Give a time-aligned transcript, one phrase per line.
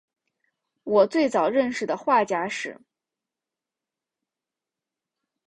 [0.83, 2.81] 我最早认识的画家是